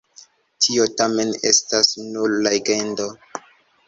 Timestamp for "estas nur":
1.49-2.33